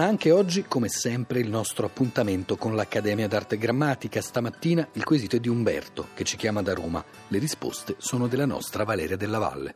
[0.00, 4.22] Torna anche oggi, come sempre, il nostro appuntamento con l'Accademia d'Arte Grammatica.
[4.22, 7.04] Stamattina il quesito è di Umberto, che ci chiama da Roma.
[7.28, 9.74] Le risposte sono della nostra Valeria della Valle.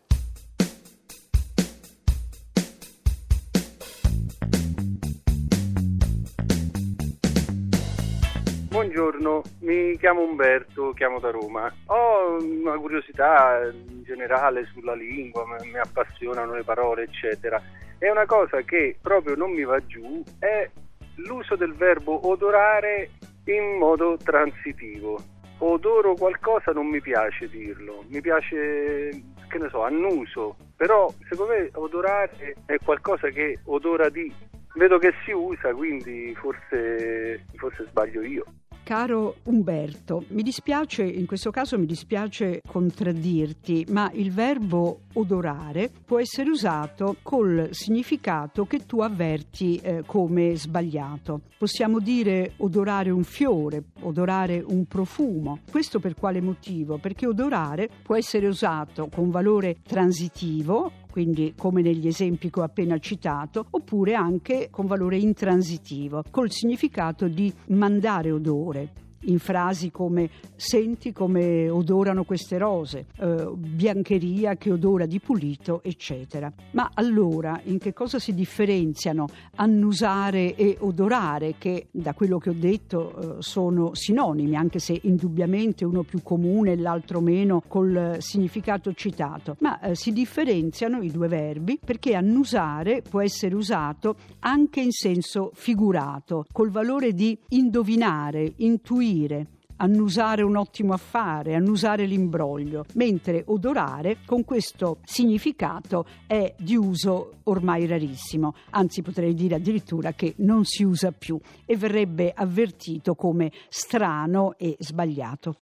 [8.71, 11.71] Buongiorno, mi chiamo Umberto, chiamo da Roma.
[11.85, 17.63] Ho una curiosità in generale sulla lingua, mi appassionano le parole, eccetera.
[17.99, 20.69] E una cosa che proprio non mi va giù è
[21.17, 23.11] l'uso del verbo odorare
[23.45, 25.19] in modo transitivo.
[25.59, 29.11] Odoro qualcosa non mi piace dirlo, mi piace,
[29.49, 34.33] che ne so, annuso, però secondo me odorare è qualcosa che odora di.
[34.75, 38.45] Vedo che si usa, quindi forse, forse sbaglio io.
[38.85, 46.21] Caro Umberto, mi dispiace, in questo caso mi dispiace contraddirti, ma il verbo odorare può
[46.21, 51.41] essere usato col significato che tu avverti eh, come sbagliato.
[51.57, 55.61] Possiamo dire odorare un fiore, odorare un profumo.
[55.71, 56.99] Questo per quale motivo?
[56.99, 62.99] Perché odorare può essere usato con valore transitivo, quindi come negli esempi che ho appena
[62.99, 71.13] citato, oppure anche con valore intransitivo, col significato di mandare odore in frasi come senti
[71.13, 76.53] come odorano queste rose, eh, biancheria che odora di pulito, eccetera.
[76.73, 82.55] Ma allora in che cosa si differenziano annusare e odorare, che da quello che ho
[82.57, 88.93] detto eh, sono sinonimi, anche se indubbiamente uno più comune e l'altro meno col significato
[88.93, 94.91] citato, ma eh, si differenziano i due verbi perché annusare può essere usato anche in
[94.91, 103.43] senso figurato, col valore di indovinare, intuire, dire annusare un ottimo affare, annusare l'imbroglio, mentre
[103.47, 110.65] odorare con questo significato è di uso ormai rarissimo, anzi potrei dire addirittura che non
[110.65, 115.57] si usa più e verrebbe avvertito come strano e sbagliato.